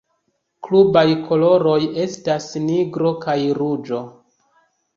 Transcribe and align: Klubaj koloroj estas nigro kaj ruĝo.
Klubaj 0.67 1.03
koloroj 1.27 1.75
estas 2.07 2.49
nigro 2.65 3.15
kaj 3.29 3.39
ruĝo. 3.61 4.05